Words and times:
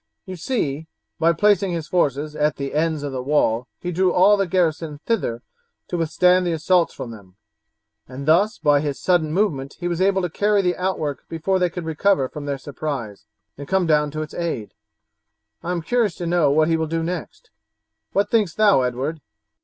You 0.25 0.35
see, 0.35 0.87
by 1.19 1.31
placing 1.31 1.73
his 1.73 1.87
forces 1.87 2.35
at 2.35 2.55
the 2.55 2.73
ends 2.73 3.03
of 3.03 3.11
the 3.11 3.21
wall 3.21 3.67
he 3.79 3.91
drew 3.91 4.11
all 4.11 4.35
the 4.35 4.47
garrison 4.47 4.97
thither 5.05 5.43
to 5.89 5.95
withstand 5.97 6.43
the 6.43 6.53
assaults 6.53 6.91
from 6.95 7.11
them, 7.11 7.35
and 8.07 8.25
thus 8.27 8.57
by 8.57 8.79
his 8.79 8.99
sudden 8.99 9.31
movement 9.31 9.75
he 9.79 9.87
was 9.87 10.01
able 10.01 10.23
to 10.23 10.29
carry 10.31 10.63
the 10.63 10.75
outwork 10.75 11.29
before 11.29 11.59
they 11.59 11.69
could 11.69 11.85
recover 11.85 12.27
from 12.27 12.47
their 12.47 12.57
surprise, 12.57 13.27
and 13.59 13.67
come 13.67 13.85
down 13.85 14.09
to 14.09 14.23
its 14.23 14.33
aid. 14.33 14.73
I 15.63 15.71
am 15.71 15.83
curious 15.83 16.15
to 16.15 16.25
know 16.25 16.49
what 16.49 16.67
he 16.67 16.77
will 16.77 16.87
do 16.87 17.03
next. 17.03 17.51
What 18.11 18.27
thinkst 18.31 18.55
thou, 18.57 18.81
Edward?" 18.81 19.21